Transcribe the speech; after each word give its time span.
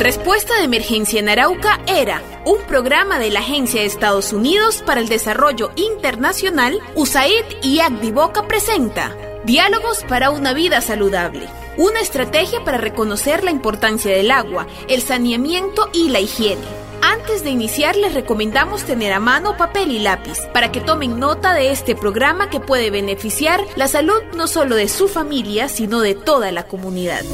Respuesta 0.00 0.56
de 0.56 0.62
Emergencia 0.62 1.18
en 1.18 1.28
Arauca 1.28 1.80
era 1.88 2.22
un 2.46 2.62
programa 2.68 3.18
de 3.18 3.30
la 3.30 3.40
Agencia 3.40 3.80
de 3.80 3.86
Estados 3.88 4.32
Unidos 4.32 4.80
para 4.86 5.00
el 5.00 5.08
Desarrollo 5.08 5.72
Internacional, 5.74 6.78
USAID 6.94 7.44
y 7.62 7.80
Boca 8.12 8.46
presenta 8.46 9.16
Diálogos 9.44 10.04
para 10.08 10.30
una 10.30 10.52
vida 10.52 10.80
saludable. 10.82 11.48
Una 11.76 12.00
estrategia 12.00 12.62
para 12.64 12.78
reconocer 12.78 13.42
la 13.42 13.50
importancia 13.50 14.14
del 14.14 14.30
agua, 14.30 14.68
el 14.88 15.02
saneamiento 15.02 15.90
y 15.92 16.10
la 16.10 16.20
higiene. 16.20 16.62
Antes 17.02 17.42
de 17.42 17.50
iniciar 17.50 17.96
les 17.96 18.14
recomendamos 18.14 18.84
tener 18.84 19.12
a 19.12 19.20
mano 19.20 19.56
papel 19.56 19.90
y 19.90 19.98
lápiz 19.98 20.38
para 20.52 20.70
que 20.70 20.80
tomen 20.80 21.18
nota 21.18 21.54
de 21.54 21.72
este 21.72 21.96
programa 21.96 22.50
que 22.50 22.60
puede 22.60 22.90
beneficiar 22.90 23.64
la 23.74 23.88
salud 23.88 24.22
no 24.36 24.46
solo 24.46 24.76
de 24.76 24.88
su 24.88 25.08
familia, 25.08 25.68
sino 25.68 26.00
de 26.00 26.14
toda 26.14 26.52
la 26.52 26.68
comunidad. 26.68 27.24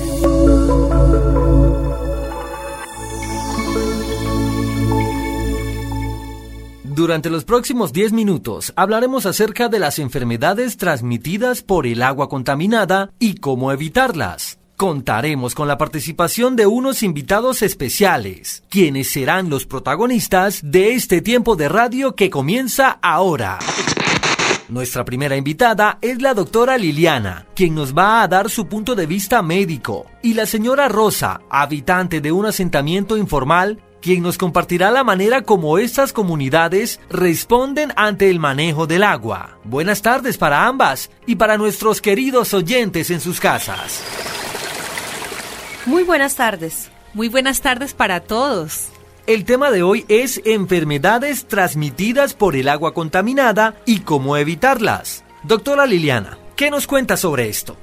Durante 6.95 7.29
los 7.29 7.43
próximos 7.43 7.93
10 7.93 8.13
minutos 8.13 8.73
hablaremos 8.77 9.27
acerca 9.27 9.69
de 9.69 9.81
las 9.81 9.99
enfermedades 9.99 10.77
transmitidas 10.77 11.61
por 11.61 11.89
el 11.89 12.01
agua 12.03 12.29
contaminada 12.29 13.11
y 13.19 13.35
cómo 13.35 13.73
evitarlas. 13.73 14.61
Contaremos 14.77 15.57
con 15.57 15.67
la 15.67 15.77
participación 15.77 16.55
de 16.55 16.69
unos 16.69 17.03
invitados 17.03 17.63
especiales, 17.63 18.63
quienes 18.71 19.11
serán 19.11 19.51
los 19.51 19.67
protagonistas 19.67 20.61
de 20.63 20.93
este 20.93 21.21
tiempo 21.21 21.57
de 21.57 21.69
radio 21.69 22.15
que 22.15 22.31
comienza 22.31 23.01
ahora. 23.03 23.59
Nuestra 24.69 25.05
primera 25.05 25.37
invitada 25.37 25.99
es 26.01 26.23
la 26.23 26.33
doctora 26.33 26.79
Liliana, 26.79 27.47
quien 27.57 27.75
nos 27.75 27.93
va 27.93 28.23
a 28.23 28.29
dar 28.29 28.49
su 28.49 28.69
punto 28.69 28.95
de 28.95 29.07
vista 29.07 29.43
médico, 29.43 30.07
y 30.23 30.35
la 30.35 30.47
señora 30.47 30.89
Rosa, 30.89 31.41
habitante 31.51 32.21
de 32.21 32.31
un 32.31 32.47
asentamiento 32.47 33.17
informal 33.17 33.81
quien 34.05 34.23
nos 34.23 34.37
compartirá 34.37 34.91
la 34.91 35.03
manera 35.03 35.45
como 35.45 35.79
estas 35.79 36.13
comunidades 36.13 37.01
responden 37.09 37.91
ante 37.97 38.29
el 38.29 38.39
manejo 38.39 38.87
del 38.87 39.03
agua. 39.03 39.57
Buenas 39.65 40.03
tardes 40.03 40.37
para 40.37 40.67
ambas 40.67 41.11
y 41.25 41.37
para 41.37 41.57
nuestros 41.57 42.03
queridos 42.03 42.53
oyentes 42.53 43.09
en 43.09 43.21
sus 43.21 43.41
casas. 43.41 44.03
Muy 45.87 46.03
buenas 46.03 46.37
tardes. 46.37 46.91
Muy 47.15 47.31
buenas 47.31 47.63
tardes 47.63 47.95
para 47.95 48.21
todos. 48.21 48.89
El 49.27 49.47
tema 49.47 49.71
de 49.71 49.83
hoy 49.83 50.05
es 50.09 50.43
enfermedades 50.45 51.47
transmitidas 51.47 52.35
por 52.35 52.57
el 52.57 52.69
agua 52.69 52.93
contaminada 52.93 53.75
y 53.87 54.01
cómo 54.01 54.37
evitarlas. 54.37 55.25
Doctora 55.45 55.87
Liliana, 55.87 56.37
¿qué 56.57 56.71
nos 56.71 56.87
cuenta 56.87 57.17
sobre 57.17 57.49
esto? 57.49 57.75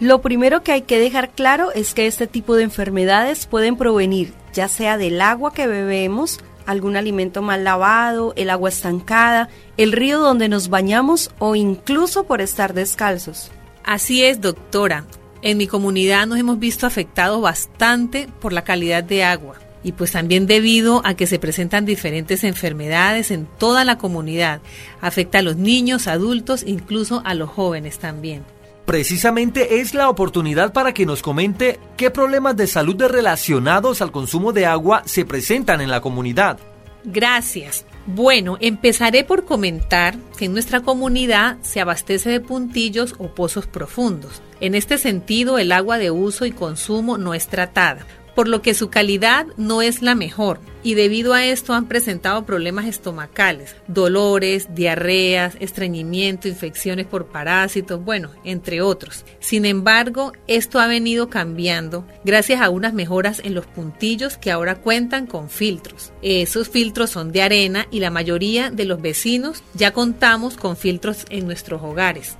Lo 0.00 0.22
primero 0.22 0.62
que 0.62 0.72
hay 0.72 0.82
que 0.82 0.98
dejar 0.98 1.28
claro 1.28 1.72
es 1.72 1.92
que 1.92 2.06
este 2.06 2.26
tipo 2.26 2.56
de 2.56 2.62
enfermedades 2.62 3.44
pueden 3.44 3.76
provenir 3.76 4.32
ya 4.52 4.68
sea 4.68 4.98
del 4.98 5.20
agua 5.20 5.52
que 5.52 5.66
bebemos, 5.66 6.40
algún 6.66 6.96
alimento 6.96 7.42
mal 7.42 7.64
lavado, 7.64 8.32
el 8.36 8.50
agua 8.50 8.68
estancada, 8.68 9.48
el 9.76 9.92
río 9.92 10.20
donde 10.20 10.48
nos 10.48 10.68
bañamos 10.68 11.30
o 11.38 11.56
incluso 11.56 12.24
por 12.24 12.40
estar 12.40 12.74
descalzos. 12.74 13.50
Así 13.84 14.24
es, 14.24 14.40
doctora. 14.40 15.04
En 15.42 15.58
mi 15.58 15.66
comunidad 15.66 16.26
nos 16.26 16.38
hemos 16.38 16.58
visto 16.58 16.86
afectados 16.86 17.42
bastante 17.42 18.28
por 18.40 18.52
la 18.52 18.62
calidad 18.62 19.02
de 19.02 19.24
agua 19.24 19.56
y 19.84 19.92
pues 19.92 20.12
también 20.12 20.46
debido 20.46 21.02
a 21.04 21.14
que 21.14 21.26
se 21.26 21.40
presentan 21.40 21.84
diferentes 21.84 22.44
enfermedades 22.44 23.32
en 23.32 23.46
toda 23.58 23.84
la 23.84 23.98
comunidad. 23.98 24.60
Afecta 25.00 25.38
a 25.38 25.42
los 25.42 25.56
niños, 25.56 26.06
adultos, 26.06 26.62
incluso 26.64 27.22
a 27.24 27.34
los 27.34 27.50
jóvenes 27.50 27.98
también. 27.98 28.44
Precisamente 28.84 29.80
es 29.80 29.94
la 29.94 30.08
oportunidad 30.08 30.72
para 30.72 30.92
que 30.92 31.06
nos 31.06 31.22
comente 31.22 31.78
qué 31.96 32.10
problemas 32.10 32.56
de 32.56 32.66
salud 32.66 33.00
relacionados 33.00 34.02
al 34.02 34.10
consumo 34.10 34.52
de 34.52 34.66
agua 34.66 35.02
se 35.06 35.24
presentan 35.24 35.80
en 35.80 35.90
la 35.90 36.00
comunidad. 36.00 36.58
Gracias. 37.04 37.84
Bueno, 38.06 38.58
empezaré 38.60 39.22
por 39.24 39.44
comentar 39.44 40.16
que 40.36 40.46
en 40.46 40.52
nuestra 40.52 40.80
comunidad 40.80 41.58
se 41.62 41.80
abastece 41.80 42.30
de 42.30 42.40
puntillos 42.40 43.14
o 43.18 43.28
pozos 43.28 43.66
profundos. 43.66 44.42
En 44.60 44.74
este 44.74 44.98
sentido, 44.98 45.58
el 45.58 45.72
agua 45.72 45.98
de 45.98 46.10
uso 46.10 46.44
y 46.44 46.52
consumo 46.52 47.18
no 47.18 47.34
es 47.34 47.46
tratada 47.46 48.06
por 48.34 48.48
lo 48.48 48.62
que 48.62 48.74
su 48.74 48.90
calidad 48.90 49.46
no 49.56 49.82
es 49.82 50.02
la 50.02 50.14
mejor 50.14 50.60
y 50.82 50.94
debido 50.94 51.32
a 51.32 51.44
esto 51.44 51.74
han 51.74 51.86
presentado 51.86 52.44
problemas 52.44 52.86
estomacales, 52.86 53.76
dolores, 53.86 54.74
diarreas, 54.74 55.56
estreñimiento, 55.60 56.48
infecciones 56.48 57.06
por 57.06 57.26
parásitos, 57.26 58.04
bueno, 58.04 58.30
entre 58.44 58.80
otros. 58.80 59.24
Sin 59.38 59.64
embargo, 59.64 60.32
esto 60.46 60.80
ha 60.80 60.86
venido 60.86 61.28
cambiando 61.28 62.04
gracias 62.24 62.60
a 62.60 62.70
unas 62.70 62.94
mejoras 62.94 63.40
en 63.44 63.54
los 63.54 63.66
puntillos 63.66 64.36
que 64.36 64.50
ahora 64.50 64.76
cuentan 64.76 65.26
con 65.26 65.48
filtros. 65.48 66.12
Esos 66.22 66.68
filtros 66.68 67.10
son 67.10 67.32
de 67.32 67.42
arena 67.42 67.86
y 67.90 68.00
la 68.00 68.10
mayoría 68.10 68.70
de 68.70 68.84
los 68.84 69.00
vecinos 69.00 69.62
ya 69.74 69.92
contamos 69.92 70.56
con 70.56 70.76
filtros 70.76 71.26
en 71.30 71.46
nuestros 71.46 71.82
hogares. 71.82 72.36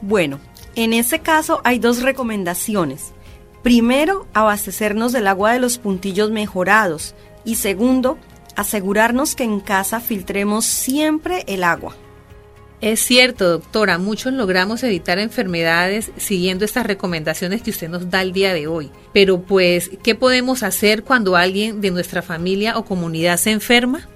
Bueno, 0.00 0.40
en 0.74 0.92
ese 0.92 1.20
caso 1.20 1.60
hay 1.64 1.78
dos 1.78 2.02
recomendaciones. 2.02 3.13
Primero, 3.64 4.26
abastecernos 4.34 5.12
del 5.12 5.26
agua 5.26 5.54
de 5.54 5.58
los 5.58 5.78
puntillos 5.78 6.30
mejorados 6.30 7.14
y 7.46 7.54
segundo, 7.54 8.18
asegurarnos 8.56 9.34
que 9.34 9.44
en 9.44 9.60
casa 9.60 10.00
filtremos 10.00 10.66
siempre 10.66 11.44
el 11.46 11.64
agua. 11.64 11.96
Es 12.82 13.00
cierto, 13.00 13.48
doctora, 13.48 13.96
muchos 13.96 14.34
logramos 14.34 14.82
evitar 14.82 15.18
enfermedades 15.18 16.10
siguiendo 16.18 16.66
estas 16.66 16.86
recomendaciones 16.86 17.62
que 17.62 17.70
usted 17.70 17.88
nos 17.88 18.10
da 18.10 18.20
el 18.20 18.34
día 18.34 18.52
de 18.52 18.66
hoy. 18.66 18.90
Pero 19.14 19.40
pues, 19.40 19.90
¿qué 20.02 20.14
podemos 20.14 20.62
hacer 20.62 21.02
cuando 21.02 21.34
alguien 21.34 21.80
de 21.80 21.90
nuestra 21.90 22.20
familia 22.20 22.76
o 22.76 22.84
comunidad 22.84 23.38
se 23.38 23.52
enferma? 23.52 24.06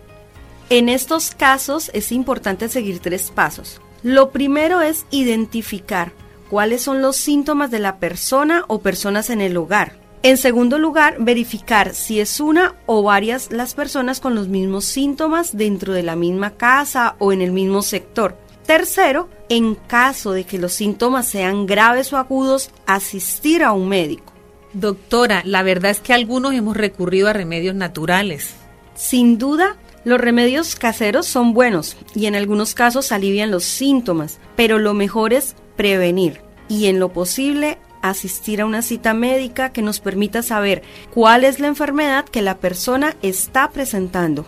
En 0.69 0.91
estos 0.91 1.31
casos 1.31 1.91
es 1.95 2.13
importante 2.13 2.69
seguir 2.69 2.99
tres 2.99 3.31
pasos. 3.35 3.81
Lo 4.03 4.31
primero 4.31 4.83
es 4.83 5.07
identificar 5.11 6.13
cuáles 6.49 6.83
son 6.83 7.03
los 7.03 7.17
síntomas 7.17 7.71
de 7.71 7.79
la 7.79 7.99
persona 7.99 8.65
o 8.69 8.81
personas 8.81 9.31
en 9.31 9.41
el 9.41 9.57
hogar. 9.57 9.93
En 10.23 10.37
segundo 10.37 10.79
lugar, 10.79 11.17
verificar 11.21 11.95
si 11.95 12.19
es 12.19 12.41
una 12.41 12.75
o 12.87 13.03
varias 13.05 13.53
las 13.53 13.75
personas 13.75 14.19
con 14.19 14.35
los 14.35 14.49
mismos 14.49 14.85
síntomas 14.85 15.57
dentro 15.57 15.93
de 15.93 16.03
la 16.03 16.17
misma 16.17 16.51
casa 16.57 17.15
o 17.19 17.33
en 17.33 17.41
el 17.41 17.53
mismo 17.53 17.83
sector. 17.83 18.37
Tercero, 18.67 19.29
en 19.49 19.77
caso 19.77 20.33
de 20.33 20.45
que 20.45 20.59
los 20.59 20.73
síntomas 20.73 21.29
sean 21.29 21.67
graves 21.67 22.13
o 22.13 22.17
agudos, 22.17 22.71
asistir 22.87 23.63
a 23.63 23.73
un 23.73 23.89
médico. 23.89 24.33
Doctora, 24.73 25.43
la 25.45 25.63
verdad 25.63 25.93
es 25.93 26.01
que 26.01 26.13
algunos 26.13 26.53
hemos 26.53 26.77
recurrido 26.77 27.29
a 27.29 27.33
remedios 27.33 27.75
naturales. 27.75 28.55
Sin 28.95 29.39
duda, 29.39 29.77
los 30.05 30.21
remedios 30.21 30.75
caseros 30.75 31.27
son 31.27 31.55
buenos 31.55 31.97
y 32.15 32.27
en 32.27 32.35
algunos 32.35 32.75
casos 32.75 33.13
alivian 33.13 33.51
los 33.51 33.65
síntomas, 33.65 34.39
pero 34.57 34.79
lo 34.79 34.95
mejor 34.95 35.33
es 35.33 35.55
prevenir 35.79 36.43
y 36.69 36.87
en 36.87 36.99
lo 36.99 37.15
posible 37.15 37.79
asistir 38.03 38.61
a 38.61 38.67
una 38.67 38.83
cita 38.83 39.15
médica 39.15 39.73
que 39.73 39.81
nos 39.81 40.01
permita 40.01 40.43
saber 40.43 40.83
cuál 41.15 41.45
es 41.45 41.61
la 41.61 41.69
enfermedad 41.69 42.27
que 42.27 42.43
la 42.43 42.59
persona 42.59 43.17
está 43.23 43.71
presentando. 43.71 44.45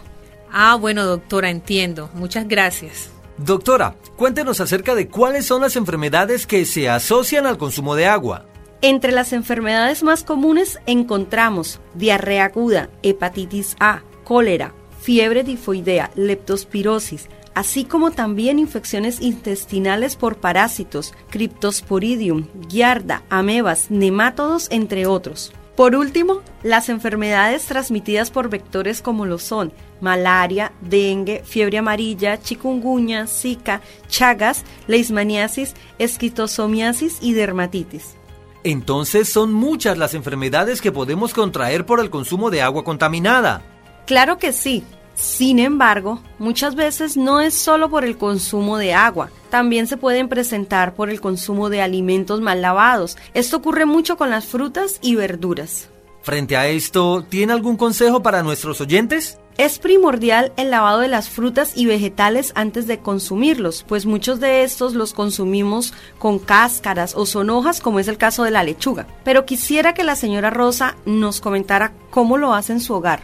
Ah, 0.53 0.75
bueno, 0.75 1.07
doctora, 1.07 1.49
entiendo. 1.49 2.11
Muchas 2.13 2.47
gracias. 2.47 3.11
Doctora, 3.39 3.97
cuéntenos 4.17 4.61
acerca 4.61 4.95
de 4.95 5.09
cuáles 5.09 5.47
son 5.47 5.63
las 5.63 5.77
enfermedades 5.77 6.47
que 6.47 6.67
se 6.67 6.91
asocian 6.91 7.47
al 7.47 7.57
consumo 7.57 7.95
de 7.95 8.07
agua. 8.07 8.45
Entre 8.83 9.13
las 9.13 9.33
enfermedades 9.33 10.03
más 10.03 10.25
comunes 10.25 10.79
encontramos 10.87 11.81
diarrea 11.95 12.47
aguda, 12.47 12.91
hepatitis 13.03 13.77
A, 13.79 14.03
cólera, 14.25 14.75
fiebre 15.01 15.45
tifoidea, 15.45 16.11
leptospirosis, 16.15 17.29
así 17.55 17.85
como 17.85 18.11
también 18.11 18.59
infecciones 18.59 19.21
intestinales 19.21 20.17
por 20.17 20.37
parásitos, 20.37 21.15
Cryptosporidium, 21.31 22.47
giarda, 22.69 23.23
amebas, 23.31 23.91
nemátodos, 23.91 24.69
entre 24.71 25.07
otros. 25.07 25.53
Por 25.77 25.97
último, 25.97 26.43
las 26.63 26.89
enfermedades 26.89 27.65
transmitidas 27.65 28.31
por 28.31 28.51
vectores 28.51 29.01
como 29.01 29.25
lo 29.25 29.39
son 29.39 29.73
malaria, 30.01 30.73
dengue, 30.81 31.43
fiebre 31.45 31.79
amarilla, 31.79 32.41
chikungunya, 32.41 33.27
zika, 33.27 33.81
chagas, 34.09 34.65
leishmaniasis, 34.87 35.75
esquitosomiasis 35.99 37.19
y 37.21 37.35
dermatitis. 37.35 38.17
Entonces 38.63 39.29
son 39.29 39.53
muchas 39.53 39.97
las 39.97 40.15
enfermedades 40.15 40.83
que 40.83 40.93
podemos 40.93 41.33
contraer 41.33 41.87
por 41.87 42.01
el 42.01 42.11
consumo 42.11 42.51
de 42.51 42.63
agua 42.63 42.85
contaminada. 42.85 43.63
Claro 44.07 44.39
que 44.39 44.53
sí, 44.53 44.85
sin 45.21 45.59
embargo, 45.59 46.23
muchas 46.39 46.75
veces 46.75 47.19
no 47.19 47.43
es 47.43 47.55
solo 47.55 47.91
por 47.91 48.07
el 48.07 48.17
consumo 48.17 48.79
de 48.79 48.95
agua, 48.95 49.31
también 49.51 49.87
se 49.87 49.99
pueden 49.99 50.31
presentar 50.31 50.95
por 50.95 51.11
el 51.11 51.21
consumo 51.21 51.69
de 51.69 51.83
alimentos 51.83 52.41
mal 52.41 52.63
lavados. 52.63 53.19
Esto 53.35 53.59
ocurre 53.59 53.85
mucho 53.85 54.17
con 54.17 54.31
las 54.31 54.47
frutas 54.47 54.99
y 55.03 55.17
verduras. 55.17 55.91
Frente 56.23 56.57
a 56.57 56.69
esto, 56.69 57.25
¿tiene 57.29 57.53
algún 57.53 57.77
consejo 57.77 58.23
para 58.23 58.43
nuestros 58.43 58.81
oyentes? 58.81 59.39
Es 59.59 59.79
primordial 59.79 60.53
el 60.57 60.71
lavado 60.71 61.01
de 61.01 61.09
las 61.09 61.29
frutas 61.29 61.73
y 61.77 61.85
vegetales 61.85 62.53
antes 62.55 62.87
de 62.87 63.01
consumirlos, 63.01 63.85
pues 63.87 64.07
muchos 64.07 64.41
de 64.41 64.63
estos 64.63 64.95
los 64.95 65.13
consumimos 65.13 65.93
con 66.19 66.39
cáscaras 66.39 67.15
o 67.15 67.27
son 67.27 67.51
hojas, 67.51 67.81
como 67.83 68.01
es 68.01 68.09
el 68.09 68.17
caso 68.17 68.43
de 68.45 68.53
la 68.53 68.63
lechuga. 68.63 69.07
Pero 69.23 69.45
quisiera 69.45 69.93
que 69.93 70.05
la 70.05 70.17
señora 70.17 70.49
Rosa 70.49 70.97
nos 71.05 71.43
comentara 71.43 71.93
cómo 72.11 72.39
lo 72.39 72.55
hace 72.55 72.73
en 72.73 72.81
su 72.81 72.95
hogar. 72.95 73.21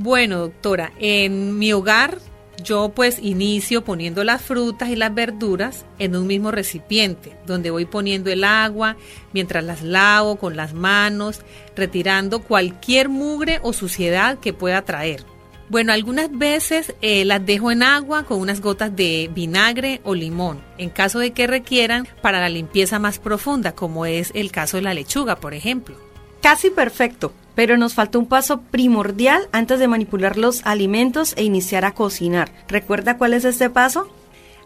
Bueno, 0.00 0.38
doctora, 0.38 0.92
en 1.00 1.58
mi 1.58 1.72
hogar 1.72 2.18
yo 2.62 2.92
pues 2.94 3.18
inicio 3.20 3.82
poniendo 3.82 4.22
las 4.22 4.40
frutas 4.40 4.90
y 4.90 4.94
las 4.94 5.12
verduras 5.12 5.86
en 5.98 6.14
un 6.14 6.28
mismo 6.28 6.52
recipiente, 6.52 7.36
donde 7.48 7.72
voy 7.72 7.84
poniendo 7.84 8.30
el 8.30 8.44
agua 8.44 8.96
mientras 9.32 9.64
las 9.64 9.82
lavo 9.82 10.36
con 10.36 10.56
las 10.56 10.72
manos, 10.72 11.40
retirando 11.74 12.42
cualquier 12.42 13.08
mugre 13.08 13.58
o 13.64 13.72
suciedad 13.72 14.38
que 14.38 14.52
pueda 14.52 14.82
traer. 14.82 15.24
Bueno, 15.68 15.92
algunas 15.92 16.30
veces 16.30 16.94
eh, 17.02 17.24
las 17.24 17.44
dejo 17.44 17.72
en 17.72 17.82
agua 17.82 18.22
con 18.22 18.38
unas 18.38 18.60
gotas 18.60 18.94
de 18.94 19.28
vinagre 19.34 20.00
o 20.04 20.14
limón, 20.14 20.60
en 20.78 20.90
caso 20.90 21.18
de 21.18 21.32
que 21.32 21.48
requieran 21.48 22.06
para 22.22 22.38
la 22.38 22.48
limpieza 22.48 23.00
más 23.00 23.18
profunda, 23.18 23.72
como 23.72 24.06
es 24.06 24.30
el 24.36 24.52
caso 24.52 24.76
de 24.76 24.84
la 24.84 24.94
lechuga, 24.94 25.40
por 25.40 25.54
ejemplo. 25.54 25.96
Casi 26.40 26.70
perfecto, 26.70 27.32
pero 27.58 27.76
nos 27.76 27.94
falta 27.94 28.18
un 28.20 28.26
paso 28.26 28.60
primordial 28.60 29.48
antes 29.50 29.80
de 29.80 29.88
manipular 29.88 30.38
los 30.38 30.64
alimentos 30.64 31.34
e 31.36 31.42
iniciar 31.42 31.84
a 31.84 31.92
cocinar. 31.92 32.52
¿Recuerda 32.68 33.18
cuál 33.18 33.34
es 33.34 33.44
este 33.44 33.68
paso? 33.68 34.08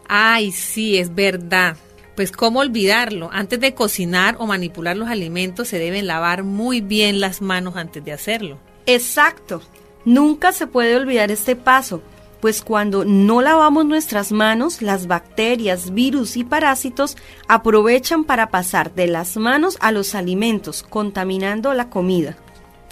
Ay, 0.09 0.53
sí, 0.53 0.99
es 0.99 1.15
verdad. 1.15 1.79
Pues 2.17 2.33
cómo 2.33 2.61
olvidarlo, 2.61 3.31
antes 3.33 3.61
de 3.61 3.73
cocinar 3.73 4.37
o 4.39 4.47
manipular 4.47 4.95
los 4.95 5.09
alimentos 5.09 5.69
se 5.69 5.79
deben 5.79 6.07
lavar 6.07 6.45
muy 6.45 6.83
bien 6.83 7.19
las 7.19 7.41
manos 7.41 7.77
antes 7.77 8.05
de 8.05 8.13
hacerlo. 8.13 8.59
Exacto. 8.85 9.63
Nunca 10.05 10.53
se 10.53 10.67
puede 10.67 10.95
olvidar 10.95 11.31
este 11.31 11.57
paso, 11.57 12.03
pues 12.43 12.61
cuando 12.61 13.07
no 13.07 13.41
lavamos 13.41 13.87
nuestras 13.87 14.33
manos, 14.33 14.83
las 14.83 15.07
bacterias, 15.07 15.95
virus 15.95 16.37
y 16.37 16.45
parásitos 16.45 17.17
aprovechan 17.49 18.25
para 18.25 18.51
pasar 18.51 18.95
de 18.95 19.07
las 19.07 19.39
manos 19.39 19.79
a 19.81 19.93
los 19.93 20.15
alimentos, 20.15 20.83
contaminando 20.83 21.73
la 21.73 21.89
comida. 21.89 22.37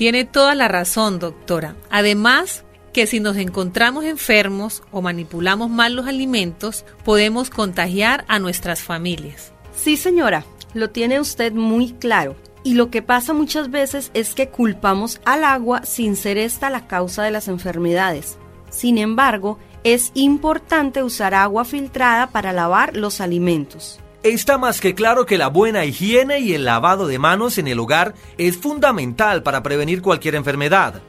Tiene 0.01 0.25
toda 0.25 0.55
la 0.55 0.67
razón, 0.67 1.19
doctora. 1.19 1.77
Además, 1.91 2.65
que 2.95 3.07
si 3.07 3.21
nos 3.21 3.37
encontramos 3.37 4.07
enfermos 4.07 4.83
o 4.93 5.03
manipulamos 5.03 5.69
mal 5.69 5.93
los 5.93 6.07
alimentos, 6.07 6.87
podemos 7.05 7.51
contagiar 7.51 8.25
a 8.27 8.39
nuestras 8.39 8.81
familias. 8.83 9.53
Sí, 9.77 9.99
señora, 9.99 10.47
lo 10.73 10.89
tiene 10.89 11.21
usted 11.21 11.53
muy 11.53 11.93
claro. 11.93 12.35
Y 12.65 12.77
lo 12.77 12.91
que 12.91 13.03
pasa 13.03 13.35
muchas 13.35 13.71
veces 13.71 14.11
es 14.15 14.33
que 14.33 14.49
culpamos 14.49 15.21
al 15.27 15.45
agua 15.45 15.85
sin 15.85 16.17
ser 16.17 16.39
esta 16.39 16.71
la 16.71 16.87
causa 16.87 17.23
de 17.23 17.33
las 17.33 17.47
enfermedades. 17.47 18.39
Sin 18.71 18.97
embargo, 18.97 19.59
es 19.85 20.13
importante 20.15 21.03
usar 21.03 21.35
agua 21.35 21.67
filtrada 21.67 22.29
para 22.29 22.55
lavar 22.55 22.97
los 22.97 23.21
alimentos. 23.21 24.01
Está 24.23 24.59
más 24.59 24.83
que 24.83 24.95
claro 24.95 25.25
que 25.25 25.39
la 25.39 25.49
buena 25.49 25.87
higiene 25.87 26.41
y 26.41 26.53
el 26.53 26.67
lavado 26.67 27.07
de 27.07 27.19
manos 27.19 27.57
en 27.57 27.69
el 27.69 27.79
hogar 27.79 28.15
es 28.37 28.59
fundamental 28.59 29.43
para 29.43 29.63
prevenir 29.63 30.03
cualquier 30.03 30.35
enfermedad. 30.35 31.01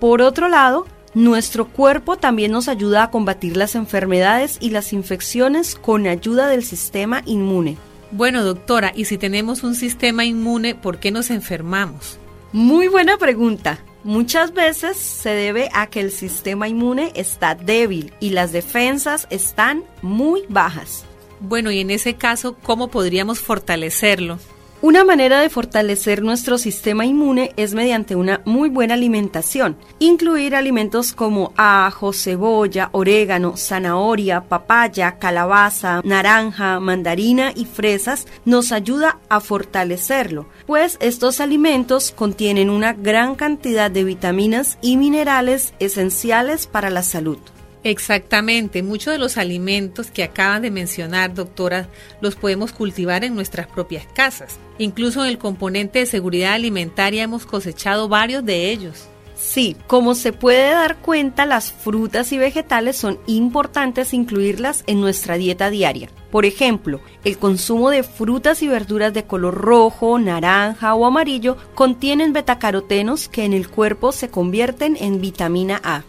Por 0.00 0.22
otro 0.22 0.48
lado, 0.48 0.84
nuestro 1.14 1.68
cuerpo 1.68 2.16
también 2.16 2.50
nos 2.50 2.66
ayuda 2.66 3.04
a 3.04 3.10
combatir 3.12 3.56
las 3.56 3.76
enfermedades 3.76 4.58
y 4.60 4.70
las 4.70 4.92
infecciones 4.92 5.76
con 5.76 6.08
ayuda 6.08 6.48
del 6.48 6.64
sistema 6.64 7.22
inmune. 7.26 7.76
Bueno, 8.10 8.42
doctora, 8.42 8.92
¿y 8.92 9.04
si 9.04 9.18
tenemos 9.18 9.62
un 9.62 9.76
sistema 9.76 10.24
inmune, 10.24 10.74
por 10.74 10.98
qué 10.98 11.12
nos 11.12 11.30
enfermamos? 11.30 12.18
Muy 12.50 12.88
buena 12.88 13.18
pregunta. 13.18 13.78
Muchas 14.02 14.52
veces 14.52 14.96
se 14.96 15.30
debe 15.30 15.68
a 15.74 15.86
que 15.86 16.00
el 16.00 16.10
sistema 16.10 16.66
inmune 16.66 17.12
está 17.14 17.54
débil 17.54 18.12
y 18.18 18.30
las 18.30 18.50
defensas 18.50 19.28
están 19.30 19.84
muy 20.02 20.42
bajas. 20.48 21.07
Bueno, 21.40 21.70
y 21.70 21.80
en 21.80 21.90
ese 21.90 22.14
caso, 22.14 22.56
¿cómo 22.62 22.88
podríamos 22.88 23.40
fortalecerlo? 23.40 24.38
Una 24.80 25.02
manera 25.02 25.40
de 25.40 25.50
fortalecer 25.50 26.22
nuestro 26.22 26.56
sistema 26.56 27.04
inmune 27.04 27.52
es 27.56 27.74
mediante 27.74 28.14
una 28.14 28.42
muy 28.44 28.68
buena 28.68 28.94
alimentación. 28.94 29.76
Incluir 29.98 30.54
alimentos 30.54 31.12
como 31.12 31.52
ajo, 31.56 32.12
cebolla, 32.12 32.88
orégano, 32.92 33.56
zanahoria, 33.56 34.42
papaya, 34.42 35.18
calabaza, 35.18 36.00
naranja, 36.04 36.78
mandarina 36.78 37.50
y 37.56 37.64
fresas 37.64 38.28
nos 38.44 38.70
ayuda 38.70 39.18
a 39.28 39.40
fortalecerlo, 39.40 40.46
pues 40.68 40.96
estos 41.00 41.40
alimentos 41.40 42.12
contienen 42.12 42.70
una 42.70 42.92
gran 42.92 43.34
cantidad 43.34 43.90
de 43.90 44.04
vitaminas 44.04 44.78
y 44.80 44.96
minerales 44.96 45.74
esenciales 45.80 46.68
para 46.68 46.90
la 46.90 47.02
salud. 47.02 47.38
Exactamente, 47.84 48.82
muchos 48.82 49.12
de 49.12 49.18
los 49.18 49.36
alimentos 49.36 50.10
que 50.10 50.24
acaban 50.24 50.62
de 50.62 50.70
mencionar, 50.70 51.34
doctora, 51.34 51.88
los 52.20 52.34
podemos 52.34 52.72
cultivar 52.72 53.24
en 53.24 53.34
nuestras 53.34 53.68
propias 53.68 54.06
casas. 54.14 54.58
Incluso 54.78 55.24
en 55.24 55.30
el 55.30 55.38
componente 55.38 56.00
de 56.00 56.06
seguridad 56.06 56.54
alimentaria 56.54 57.22
hemos 57.22 57.46
cosechado 57.46 58.08
varios 58.08 58.44
de 58.44 58.70
ellos. 58.70 59.08
Sí, 59.36 59.76
como 59.86 60.16
se 60.16 60.32
puede 60.32 60.70
dar 60.70 60.96
cuenta, 60.96 61.46
las 61.46 61.72
frutas 61.72 62.32
y 62.32 62.38
vegetales 62.38 62.96
son 62.96 63.20
importantes 63.28 64.12
incluirlas 64.12 64.82
en 64.88 65.00
nuestra 65.00 65.36
dieta 65.36 65.70
diaria. 65.70 66.08
Por 66.32 66.44
ejemplo, 66.44 67.00
el 67.24 67.38
consumo 67.38 67.90
de 67.90 68.02
frutas 68.02 68.62
y 68.62 68.68
verduras 68.68 69.14
de 69.14 69.24
color 69.24 69.54
rojo, 69.54 70.18
naranja 70.18 70.92
o 70.94 71.06
amarillo 71.06 71.56
contienen 71.76 72.32
betacarotenos 72.32 73.28
que 73.28 73.44
en 73.44 73.52
el 73.52 73.68
cuerpo 73.68 74.10
se 74.10 74.28
convierten 74.28 74.96
en 75.00 75.20
vitamina 75.20 75.80
A. 75.84 76.02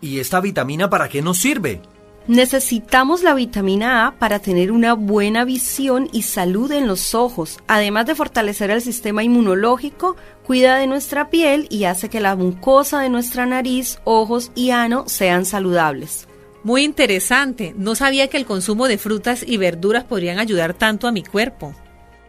¿Y 0.00 0.20
esta 0.20 0.40
vitamina 0.40 0.88
para 0.88 1.08
qué 1.08 1.22
nos 1.22 1.38
sirve? 1.38 1.82
Necesitamos 2.26 3.22
la 3.22 3.34
vitamina 3.34 4.06
A 4.06 4.12
para 4.12 4.38
tener 4.38 4.70
una 4.72 4.94
buena 4.94 5.44
visión 5.44 6.08
y 6.12 6.22
salud 6.22 6.70
en 6.70 6.86
los 6.86 7.14
ojos, 7.14 7.58
además 7.66 8.06
de 8.06 8.14
fortalecer 8.14 8.70
el 8.70 8.82
sistema 8.82 9.24
inmunológico, 9.24 10.16
cuida 10.46 10.76
de 10.76 10.86
nuestra 10.86 11.28
piel 11.28 11.66
y 11.70 11.84
hace 11.84 12.08
que 12.08 12.20
la 12.20 12.36
mucosa 12.36 13.00
de 13.00 13.08
nuestra 13.08 13.46
nariz, 13.46 13.98
ojos 14.04 14.52
y 14.54 14.70
ano 14.70 15.04
sean 15.06 15.44
saludables. 15.44 16.28
Muy 16.62 16.84
interesante, 16.84 17.74
no 17.76 17.94
sabía 17.94 18.28
que 18.28 18.36
el 18.36 18.46
consumo 18.46 18.86
de 18.86 18.98
frutas 18.98 19.42
y 19.46 19.56
verduras 19.56 20.04
podrían 20.04 20.38
ayudar 20.38 20.74
tanto 20.74 21.08
a 21.08 21.12
mi 21.12 21.24
cuerpo. 21.24 21.74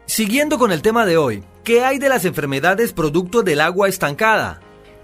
Siguiendo 0.06 0.57
con 0.57 0.71
el 0.71 0.81
tema 0.81 1.06
de 1.06 1.18
hoy, 1.18 1.44
¿qué 1.63 1.83
hay 1.83 2.00
de 2.00 2.09
las 2.09 2.25
enfermedades 2.25 2.94
producto 2.94 3.44
del 3.44 3.62
agua 3.62 3.88
estancada? 3.88 4.62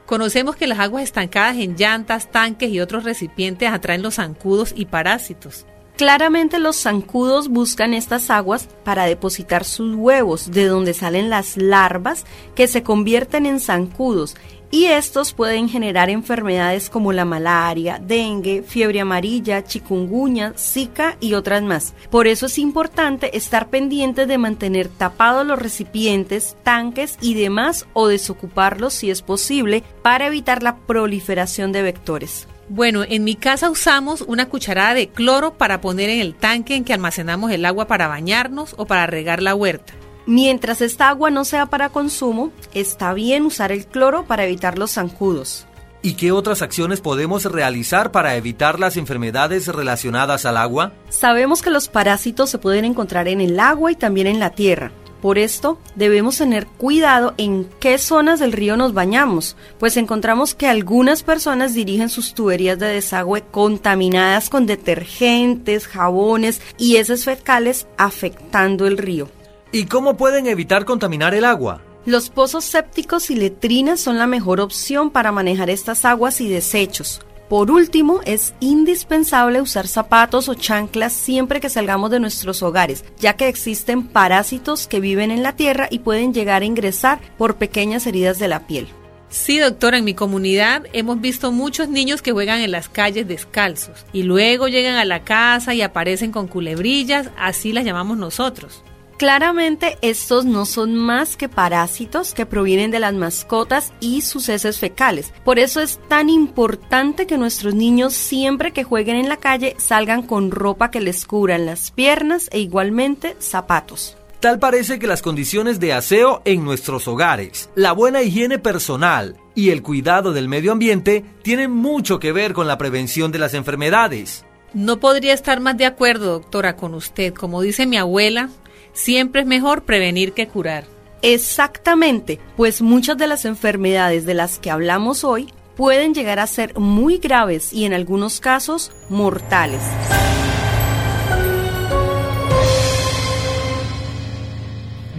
Conocemos 0.07 0.55
que 0.55 0.67
las 0.67 0.79
aguas 0.79 1.03
estancadas 1.03 1.57
en 1.57 1.75
llantas, 1.75 2.31
tanques 2.31 2.69
y 2.71 2.79
otros 2.79 3.03
recipientes 3.03 3.69
atraen 3.69 4.01
los 4.01 4.15
zancudos 4.15 4.73
y 4.73 4.85
parásitos. 4.85 5.65
Claramente 5.97 6.59
los 6.59 6.77
zancudos 6.77 7.49
buscan 7.49 7.93
estas 7.93 8.29
aguas 8.29 8.69
para 8.85 9.03
depositar 9.03 9.65
sus 9.65 9.95
huevos, 9.95 10.49
de 10.51 10.65
donde 10.65 10.93
salen 10.93 11.29
las 11.29 11.57
larvas 11.57 12.23
que 12.55 12.67
se 12.67 12.83
convierten 12.83 13.45
en 13.45 13.59
zancudos 13.59 14.37
y 14.71 14.85
estos 14.85 15.33
pueden 15.33 15.69
generar 15.69 16.09
enfermedades 16.09 16.89
como 16.89 17.13
la 17.13 17.25
malaria, 17.25 17.99
dengue, 18.03 18.63
fiebre 18.63 18.99
amarilla, 18.99 19.63
chikungunya, 19.63 20.53
zika 20.57 21.17
y 21.19 21.33
otras 21.33 21.63
más. 21.63 21.93
Por 22.09 22.27
eso 22.27 22.47
es 22.47 22.57
importante 22.57 23.37
estar 23.37 23.69
pendiente 23.69 24.25
de 24.25 24.37
mantener 24.37 24.89
tapados 24.89 25.45
los 25.45 25.59
recipientes, 25.59 26.57
tanques 26.63 27.17
y 27.21 27.33
demás 27.33 27.87
o 27.93 28.07
desocuparlos 28.07 28.93
si 28.93 29.09
es 29.09 29.21
posible 29.21 29.83
para 30.01 30.27
evitar 30.27 30.63
la 30.63 30.77
proliferación 30.77 31.71
de 31.71 31.81
vectores. 31.81 32.47
Bueno, 32.69 33.05
en 33.07 33.23
mi 33.23 33.35
casa 33.35 33.69
usamos 33.69 34.21
una 34.21 34.49
cucharada 34.49 34.93
de 34.93 35.07
cloro 35.07 35.53
para 35.53 35.79
poner 35.79 36.09
en 36.09 36.19
el 36.19 36.35
tanque 36.35 36.75
en 36.75 36.83
que 36.83 36.93
almacenamos 36.93 37.51
el 37.51 37.63
agua 37.63 37.87
para 37.87 38.07
bañarnos 38.07 38.75
o 38.77 38.85
para 38.85 39.07
regar 39.07 39.41
la 39.41 39.55
huerta. 39.55 39.93
Mientras 40.27 40.81
esta 40.81 41.07
agua 41.07 41.29
no 41.29 41.45
sea 41.45 41.67
para 41.67 41.87
consumo, 41.87 42.51
está 42.73 43.13
bien 43.13 43.45
usar 43.45 43.71
el 43.71 43.85
cloro 43.85 44.25
para 44.25 44.43
evitar 44.43 44.77
los 44.77 44.91
zancudos. 44.91 45.65
¿Y 46.01 46.15
qué 46.15 46.33
otras 46.33 46.61
acciones 46.61 46.99
podemos 46.99 47.45
realizar 47.45 48.11
para 48.11 48.35
evitar 48.35 48.77
las 48.77 48.97
enfermedades 48.97 49.67
relacionadas 49.67 50.45
al 50.45 50.57
agua? 50.57 50.91
Sabemos 51.07 51.61
que 51.61 51.69
los 51.69 51.87
parásitos 51.87 52.49
se 52.49 52.57
pueden 52.57 52.83
encontrar 52.83 53.29
en 53.29 53.39
el 53.39 53.57
agua 53.57 53.93
y 53.93 53.95
también 53.95 54.27
en 54.27 54.39
la 54.39 54.49
tierra. 54.49 54.91
Por 55.21 55.37
esto, 55.37 55.79
debemos 55.95 56.37
tener 56.37 56.67
cuidado 56.67 57.33
en 57.37 57.65
qué 57.79 57.97
zonas 57.97 58.41
del 58.41 58.51
río 58.51 58.75
nos 58.75 58.93
bañamos, 58.93 59.55
pues 59.79 59.95
encontramos 59.95 60.55
que 60.55 60.67
algunas 60.67 61.23
personas 61.23 61.73
dirigen 61.73 62.09
sus 62.09 62.33
tuberías 62.33 62.77
de 62.79 62.87
desagüe 62.87 63.43
contaminadas 63.49 64.49
con 64.49 64.65
detergentes, 64.65 65.87
jabones 65.87 66.61
y 66.77 66.97
heces 66.97 67.23
fecales 67.23 67.87
afectando 67.97 68.87
el 68.87 68.97
río. 68.97 69.29
¿Y 69.71 69.85
cómo 69.85 70.15
pueden 70.15 70.47
evitar 70.47 70.85
contaminar 70.85 71.33
el 71.33 71.43
agua? 71.43 71.81
Los 72.05 72.29
pozos 72.29 72.63
sépticos 72.63 73.29
y 73.29 73.35
letrinas 73.35 73.99
son 73.99 74.17
la 74.17 74.25
mejor 74.25 74.61
opción 74.61 75.09
para 75.09 75.33
manejar 75.33 75.69
estas 75.69 76.05
aguas 76.05 76.39
y 76.39 76.47
desechos. 76.47 77.19
Por 77.49 77.69
último, 77.69 78.21
es 78.25 78.53
indispensable 78.61 79.61
usar 79.61 79.87
zapatos 79.87 80.47
o 80.47 80.53
chanclas 80.53 81.11
siempre 81.11 81.59
que 81.59 81.69
salgamos 81.69 82.11
de 82.11 82.21
nuestros 82.21 82.63
hogares, 82.63 83.03
ya 83.19 83.33
que 83.33 83.49
existen 83.49 84.07
parásitos 84.07 84.87
que 84.87 85.01
viven 85.01 85.31
en 85.31 85.43
la 85.43 85.53
tierra 85.53 85.87
y 85.91 85.99
pueden 85.99 86.33
llegar 86.33 86.61
a 86.61 86.65
ingresar 86.65 87.19
por 87.37 87.55
pequeñas 87.55 88.07
heridas 88.07 88.39
de 88.39 88.47
la 88.47 88.67
piel. 88.67 88.87
Sí, 89.29 89.59
doctora, 89.59 89.97
en 89.97 90.05
mi 90.05 90.13
comunidad 90.13 90.83
hemos 90.93 91.19
visto 91.19 91.51
muchos 91.51 91.89
niños 91.89 92.21
que 92.21 92.31
juegan 92.31 92.61
en 92.61 92.71
las 92.71 92.87
calles 92.87 93.27
descalzos 93.27 94.05
y 94.13 94.23
luego 94.23 94.69
llegan 94.69 94.95
a 94.95 95.03
la 95.03 95.25
casa 95.25 95.73
y 95.73 95.81
aparecen 95.81 96.31
con 96.31 96.47
culebrillas, 96.47 97.29
así 97.37 97.73
las 97.73 97.83
llamamos 97.83 98.17
nosotros. 98.17 98.83
Claramente 99.17 99.97
estos 100.03 100.45
no 100.45 100.67
son 100.67 100.95
más 100.95 101.37
que 101.37 101.49
parásitos 101.49 102.35
que 102.35 102.45
provienen 102.45 102.91
de 102.91 102.99
las 102.99 103.15
mascotas 103.15 103.91
y 103.99 104.21
sus 104.21 104.47
heces 104.47 104.77
fecales. 104.77 105.33
Por 105.43 105.57
eso 105.57 105.81
es 105.81 105.99
tan 106.07 106.29
importante 106.29 107.25
que 107.25 107.39
nuestros 107.39 107.73
niños 107.73 108.13
siempre 108.13 108.73
que 108.73 108.83
jueguen 108.83 109.15
en 109.15 109.27
la 109.27 109.37
calle 109.37 109.75
salgan 109.79 110.21
con 110.21 110.51
ropa 110.51 110.91
que 110.91 111.01
les 111.01 111.25
cubran 111.25 111.65
las 111.65 111.89
piernas 111.89 112.47
e 112.51 112.59
igualmente 112.59 113.35
zapatos. 113.39 114.15
Tal 114.39 114.59
parece 114.59 114.99
que 114.99 115.07
las 115.07 115.23
condiciones 115.23 115.79
de 115.79 115.93
aseo 115.93 116.43
en 116.45 116.63
nuestros 116.63 117.07
hogares, 117.07 117.71
la 117.73 117.93
buena 117.93 118.21
higiene 118.21 118.59
personal 118.59 119.35
y 119.55 119.71
el 119.71 119.81
cuidado 119.81 120.31
del 120.31 120.47
medio 120.47 120.71
ambiente 120.71 121.25
tienen 121.41 121.71
mucho 121.71 122.19
que 122.19 122.31
ver 122.31 122.53
con 122.53 122.67
la 122.67 122.77
prevención 122.77 123.31
de 123.31 123.39
las 123.39 123.55
enfermedades. 123.55 124.45
No 124.75 124.99
podría 124.99 125.33
estar 125.33 125.59
más 125.59 125.75
de 125.75 125.87
acuerdo, 125.87 126.33
doctora, 126.33 126.75
con 126.75 126.93
usted. 126.93 127.33
Como 127.33 127.63
dice 127.63 127.87
mi 127.87 127.97
abuela, 127.97 128.49
siempre 128.97 129.41
es 129.41 129.47
mejor 129.47 129.83
prevenir 129.83 130.33
que 130.33 130.47
curar. 130.47 130.85
Exactamente, 131.21 132.39
pues 132.57 132.81
muchas 132.81 133.17
de 133.17 133.27
las 133.27 133.45
enfermedades 133.45 134.25
de 134.25 134.33
las 134.33 134.59
que 134.59 134.71
hablamos 134.71 135.23
hoy 135.23 135.47
pueden 135.75 136.13
llegar 136.13 136.39
a 136.39 136.47
ser 136.47 136.77
muy 136.77 137.19
graves 137.19 137.71
y 137.71 137.85
en 137.85 137.93
algunos 137.93 138.39
casos 138.39 138.91
mortales. 139.09 139.81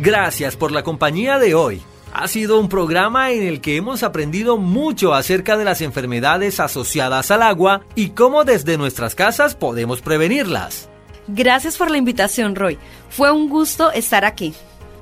Gracias 0.00 0.56
por 0.56 0.72
la 0.72 0.82
compañía 0.82 1.38
de 1.38 1.54
hoy. 1.54 1.82
Ha 2.12 2.26
sido 2.26 2.58
un 2.58 2.68
programa 2.68 3.30
en 3.32 3.42
el 3.42 3.60
que 3.60 3.76
hemos 3.76 4.02
aprendido 4.02 4.56
mucho 4.56 5.14
acerca 5.14 5.56
de 5.56 5.64
las 5.64 5.82
enfermedades 5.82 6.58
asociadas 6.58 7.30
al 7.30 7.42
agua 7.42 7.82
y 7.94 8.10
cómo 8.10 8.44
desde 8.44 8.78
nuestras 8.78 9.14
casas 9.14 9.54
podemos 9.54 10.00
prevenirlas. 10.00 10.88
Gracias 11.28 11.76
por 11.76 11.90
la 11.90 11.98
invitación, 11.98 12.56
Roy. 12.56 12.78
Fue 13.10 13.30
un 13.30 13.48
gusto 13.48 13.92
estar 13.92 14.24
aquí. 14.24 14.54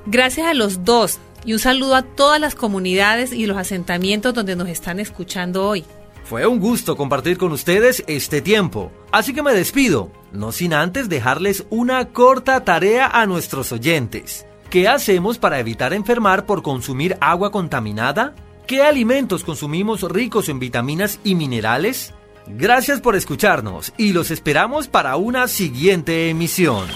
Gracias 0.06 0.46
a 0.46 0.54
los 0.54 0.84
dos 0.84 1.18
y 1.44 1.52
un 1.52 1.58
saludo 1.60 1.94
a 1.94 2.02
todas 2.02 2.40
las 2.40 2.54
comunidades 2.54 3.32
y 3.32 3.46
los 3.46 3.56
asentamientos 3.56 4.34
donde 4.34 4.56
nos 4.56 4.68
están 4.68 4.98
escuchando 4.98 5.66
hoy. 5.66 5.84
Fue 6.24 6.44
un 6.44 6.58
gusto 6.58 6.96
compartir 6.96 7.38
con 7.38 7.52
ustedes 7.52 8.02
este 8.08 8.42
tiempo, 8.42 8.90
así 9.12 9.32
que 9.32 9.44
me 9.44 9.52
despido, 9.52 10.10
no 10.32 10.50
sin 10.50 10.74
antes 10.74 11.08
dejarles 11.08 11.64
una 11.70 12.06
corta 12.08 12.64
tarea 12.64 13.06
a 13.06 13.26
nuestros 13.26 13.70
oyentes. 13.70 14.44
¿Qué 14.68 14.88
hacemos 14.88 15.38
para 15.38 15.60
evitar 15.60 15.92
enfermar 15.92 16.44
por 16.44 16.62
consumir 16.62 17.16
agua 17.20 17.52
contaminada? 17.52 18.34
¿Qué 18.66 18.82
alimentos 18.82 19.44
consumimos 19.44 20.02
ricos 20.02 20.48
en 20.48 20.58
vitaminas 20.58 21.20
y 21.22 21.36
minerales? 21.36 22.12
Gracias 22.48 23.00
por 23.00 23.16
escucharnos 23.16 23.92
y 23.96 24.12
los 24.12 24.30
esperamos 24.30 24.86
para 24.86 25.16
una 25.16 25.48
siguiente 25.48 26.30
emisión. 26.30 26.86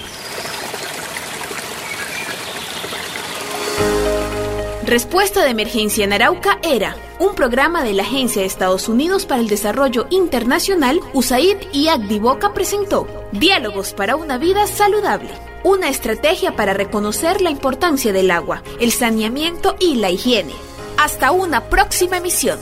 Respuesta 4.87 5.45
de 5.45 5.51
Emergencia 5.51 6.05
en 6.05 6.13
Arauca 6.13 6.59
era 6.63 6.97
un 7.19 7.35
programa 7.35 7.83
de 7.83 7.95
la 7.95 8.03
Agencia 8.03 8.43
de 8.43 8.47
Estados 8.47 8.89
Unidos 8.89 9.27
para 9.27 9.41
el 9.41 9.49
Desarrollo 9.49 10.07
Internacional, 10.11 11.01
USAID 11.13 11.57
y 11.73 11.89
Agdivoca 11.89 12.53
presentó 12.55 13.07
Diálogos 13.33 13.93
para 13.93 14.17
una 14.17 14.39
vida 14.39 14.67
saludable, 14.67 15.31
una 15.65 15.89
estrategia 15.89 16.57
para 16.57 16.75
reconocer 16.75 17.41
la 17.41 17.51
importancia 17.51 18.13
del 18.13 18.31
agua, 18.31 18.63
el 18.81 18.93
saneamiento 18.93 19.77
y 19.81 19.97
la 19.97 20.11
higiene. 20.11 20.55
Hasta 20.97 21.31
una 21.31 21.65
próxima 21.65 22.19
emisión. 22.19 22.59